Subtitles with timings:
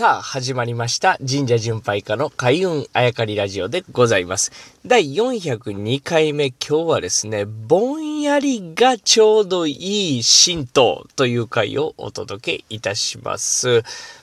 [0.00, 1.18] さあ、始まりました。
[1.18, 4.79] 神社巡拝家の開運あやかりラジオでございます。
[4.86, 13.82] 第402回目、今日はですね、ぼんやりがちょうどいい神道という回をお届けいたします。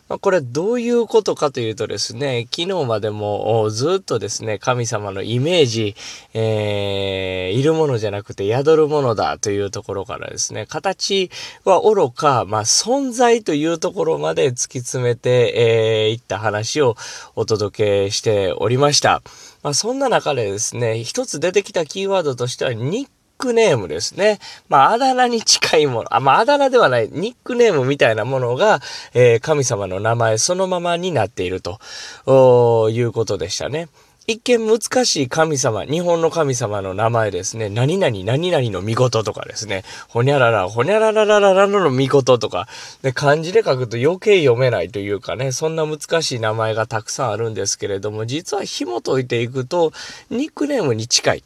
[0.10, 5.96] まあ、これどういうことかというとですね、昨日までもずっとですね、神様のイメージ、
[6.34, 11.30] えー、いるものじゃなくて宿るものだというところからですね、形
[11.66, 16.96] は愚か、まあ、存在というところまで突き詰めて、えー、いった話を
[17.36, 19.22] お届けしておりました。
[19.68, 24.40] まあ、そんな中でですね、一つ出てきたキーワードとしては、ニックネームですね。
[24.70, 26.16] まあ、あだ名に近いもの。
[26.16, 28.80] あ、まあ、あだ名ではない、ニックネームみたいなものが、
[29.14, 33.90] えー、神様の名前そのままになっていると、いうことでしたね。
[34.30, 37.70] 一見難しい神様、日本の神様の名前ですね。
[37.70, 39.86] 何々何々の見事とかですね。
[40.10, 42.68] ほにゃらら、ほにゃらららららの見事とか。
[43.04, 49.94] で、漢字で書くと余計読めないというかね、そんな難しい名前がたくさんあるんですけれども、実は紐解いていくと、
[50.30, 51.44] ニックネームに近い。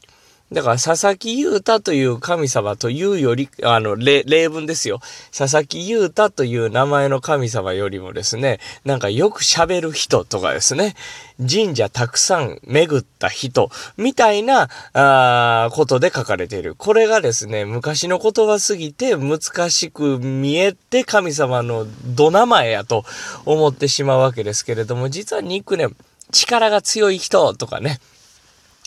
[0.51, 4.99] だから、佐々木優太という神様というより、あの、例文ですよ。
[5.35, 10.95] 佐々木優太という名前の神様よりもですね、なんかよく喋る人とかですね、
[11.39, 16.75] 神社たくさん巡った人、みたいな、あことで書かれている。
[16.75, 23.05] これがですね、昔の言葉すぎて難しく見えて神様のど名前やと
[23.45, 25.95] 思ってしまうわけですけれども、実はニックネーム、
[26.33, 28.01] 力が強い人とかね、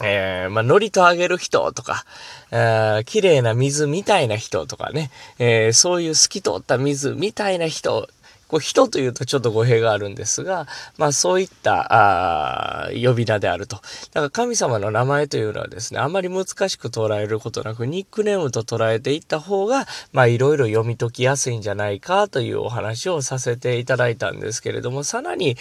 [0.02, 2.04] えー、まあ、ノリとあげる人とか、
[2.50, 8.08] えー、綺麗な水みたいな人とかね、えー、そういう透き通った水みたいな人、
[8.48, 10.66] こう人というとちょっと語弊があるんですが、
[10.98, 13.76] まあそういったあ呼び名であると。
[13.76, 25.56] だから神様の名前というのはですね、あまり難しく捉えることなく、ニックネームと捉えていった方が、まあいろいろ読み解きやすいんじゃないかというお話をさせていただいたんですけれども、さらに、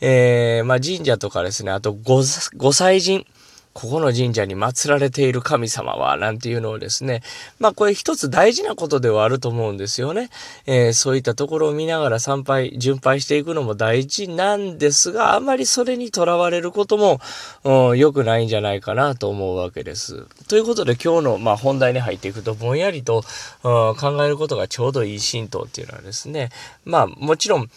[0.00, 2.22] えー、まあ神社とかですね、あとご、
[2.56, 3.26] ご祭神、
[3.72, 7.22] ここの神社に祀られている神様は、なんていうのをですね、
[7.58, 10.30] まあこれ一つ大事なことではあると思うんですよね。
[10.66, 17.20] えー、そういったところを見ながら参拝、巡拝していくのも大事なんですが、あまりそれにとらわれることも、
[17.64, 20.26] うん、良くないんじゃないかなと思うわけです。
[20.48, 23.22] ということで今日の、まあ、本題に入っていくと、ぼんやりと、
[23.62, 26.50] うん、考えることがちょうどいい神道っていうのはですね、
[26.84, 27.70] まあもちろん、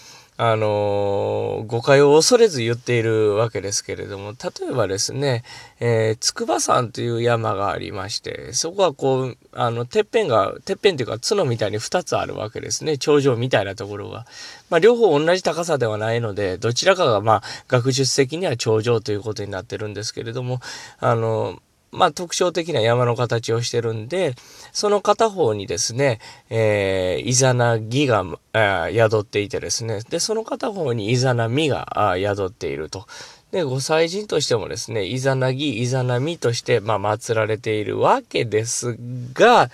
[0.43, 5.43] あの誤解を恐れず言っているわけですけれども、例えばですね、
[5.79, 12.97] えー、筑波山という山がありまして、そこはこう、あの、てっぺんが、てっぺんというか角みたいに2つあるわけですね。
[12.97, 14.25] 頂上みたいなところが。
[14.71, 20.59] まあ、両方同じ高さではないので、どちらかがまあ、学術的には頂上ということになってるんですけれども、
[20.99, 21.59] あの、
[21.91, 24.35] まあ、特徴的な山の形をしてるんで、
[24.71, 26.19] その片方にですね、
[26.49, 33.05] えー、イザナギが、え宿っていてですね、で、その片方にイザナミが宿っていると。
[33.51, 38.97] で、ご祭神としてもですね、イザナギ、イザナミとして、まあ、祀られているわけです
[39.33, 39.69] が、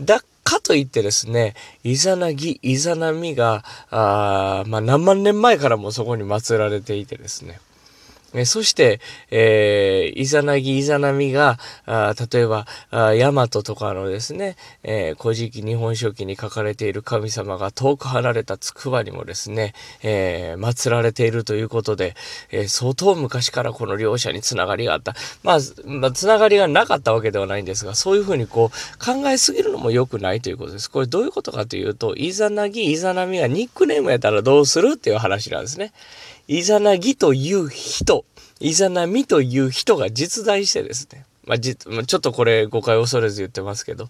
[0.00, 7.60] だかといってですね、イザナギ、イザナミが、あまあ、何万年前からもそこに祀られていてですね、
[8.34, 9.00] えそして、
[9.30, 19.72] えー、イザナギ、イザナミが、あ例えば、あヤマトとかのですね、えー、古事記日本書紀に書かれている神様が遠く離れた筑波にもですね、
[20.02, 22.14] えー、祀られているということで、
[22.50, 25.14] えー、相当昔からこの両者につながりがあった。
[25.42, 30.90] まあ、まあ、つながりがなかったわけではないんですが、そういうふうにこう、考えすぎるのも良くないということです。
[30.90, 35.92] これどういうことかというと、イザナギ、イザナミがニックネームやったらどうするっていう話なんですね。
[36.48, 38.24] イザナギという人、
[38.58, 44.08] イザナミという人が実在してですね、まあ、じちょっとこれ誤解を恐れず言ってますけど、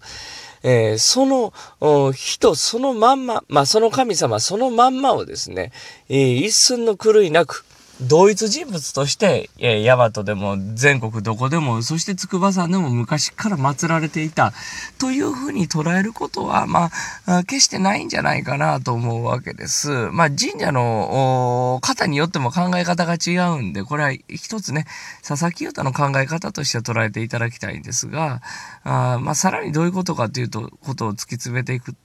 [0.63, 5.71] えー、その人そのまんま、まあ、その神様そのまんまをですね、
[6.09, 7.65] えー、一寸の狂いなく、
[8.01, 14.53] 同一人物として、えー、ヤマトでも全国どこでも、そして筑波山でも昔から祀られていた
[14.97, 16.91] というふうに捉えることは、ま
[17.25, 19.89] あ、決してないんじゃないかなと思うわけです。
[20.11, 24.85] まあ、神社の方によっても考え方が違うんで、これは一つね、
[25.27, 28.41] 佐々木優太の考え方として捉えていただきたいんですが、
[28.83, 31.95] あまあ、さらにどういうことかというと、ことを突き詰めていく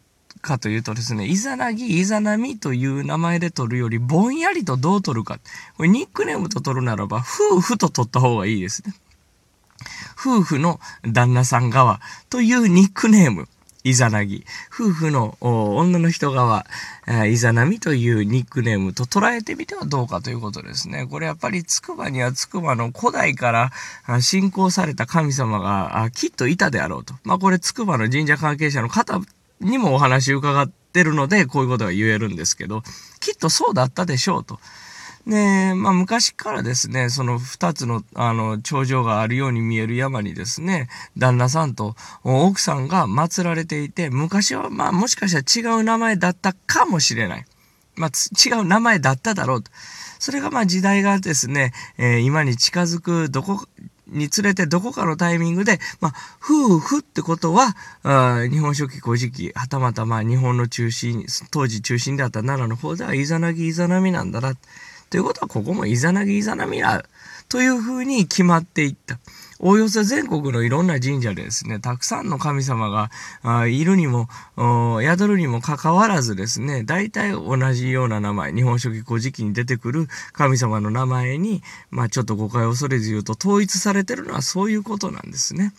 [0.40, 5.38] かというとですね、イザナギ、イザナミという名前で取るより、ぼんやりとどう取るか。
[5.76, 8.94] これニックネームと取るならば、夫婦と取った方がいいですね。
[10.18, 12.00] 夫婦の旦那さん側
[12.30, 13.48] というニックネーム。
[13.86, 14.46] イザナギ。
[14.72, 16.64] 夫婦の女の人側、
[17.28, 21.06] イザナミというニックネームと捉えてみてはどうかということですね。
[21.06, 23.72] これやっぱりつくばにはつくばの古代から
[24.22, 27.12] 信仰された神様がきっといたであろうと。
[27.24, 29.20] まあこれつくばの神社関係者の方
[29.60, 32.82] にもお話伺ってるので、こういうことが言えるんですけど、
[33.20, 34.58] きっとそうだったでしょうと。
[35.26, 47.44] で、まあ昔からですね、その二つの、あの、頂上があるように見える山にですね、旦那さんと奥さんが祀られていて、昔はまあもしかしたら違う名前だったかもしれない。
[47.96, 49.70] まあ、違う名前だっただろうと。
[50.18, 53.66] それがまあ時代がですね、えー、今に近づくどこ
[54.14, 56.12] につれてどこかのタイミングで、まあ、
[56.42, 64.54] 夫婦ってことは、あ日本書紀古事記、はたまたま日本の中心、当時中心であった奈良の方ではイザナギイザナミなんだな。
[65.10, 67.04] ということはここもイザナギイザナミだ。
[67.48, 69.18] というふうに決まっていった。
[69.66, 73.10] おおよそ全国のいろんな神社でですね、たくさんの神様が
[73.66, 74.28] いるにも、
[75.00, 85.72] 宿るにもかかわらずですね、大体同じような名前、日本書紀古事記に出てくる神様の名前に、まあちょっと誤解を恐れず言うと統一されてるのはそういうことなんですね。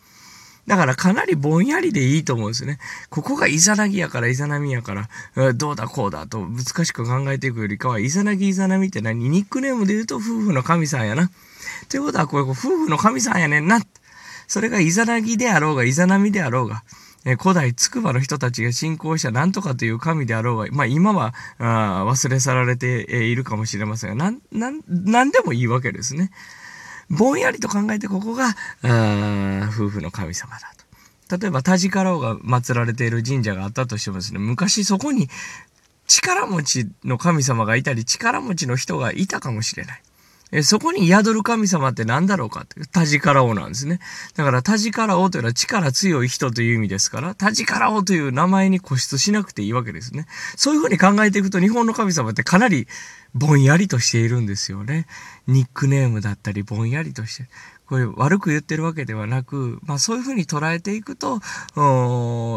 [0.67, 2.79] だからかなりぼんやりでいいと思うんですね。
[3.09, 4.93] ここがイザナギやからイザナミやか
[5.35, 9.29] ら、どうだこうだと難しく考えていくよりかは、イザナギイザナミって何？
[9.29, 11.29] ニックネームで言うと夫婦の神さんやな。
[11.89, 13.79] ということは、これ夫婦の神さんやねんな。
[14.47, 16.83] それがイザナギであろうが、イザナミであろうが、
[17.39, 26.31] 古代筑波の人たちが信仰した何とかという神であろうが、まあ今はあ忘れ去られているかもしれませんが、なん、なん、なんでもいいわけですね。
[27.09, 30.71] ぼんやりと考えてここが、夫婦の神様だ
[31.27, 31.37] と。
[31.37, 35.29] 例えば、田地からが祀られている神社があったとしてもですね、昔そこに
[36.07, 40.01] 力持ちの神様がいたり、力持ちの人がいたかもしれない。
[40.51, 43.99] えそこに宿る神様って何だろうかって、タジカラ王なんですね。
[44.35, 50.27] だからタジカラ王というのは力強い人という意味ですから、タジカラ王という名前に固執しなくていいわけですね。
[50.55, 52.87] そういうふうに考えていくと日本の神様ってかなり
[53.33, 55.07] ぼんやりとしているんですよね。
[55.47, 57.49] ニックネームだったりぼんやりとして。
[57.87, 61.39] これ悪く言ってるわけではなく、まあそういうふうに捉えていくと、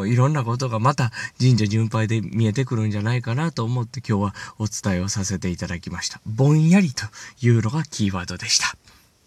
[0.06, 6.20] いろんなことがまた神社巡拝で見えてくるんじゃないかなと思って今日はお伝えをさせていただきました。
[6.26, 7.04] ぼんやりと
[7.40, 8.76] いうのがキーワードでした。